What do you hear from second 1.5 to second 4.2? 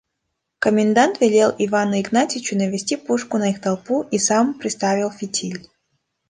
Ивану Игнатьичу навести пушку на их толпу и